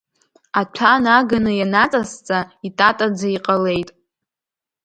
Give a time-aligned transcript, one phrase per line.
[0.59, 3.89] Аҭәа наганы ианаҵасҵа, итатаӡа иҟалеит.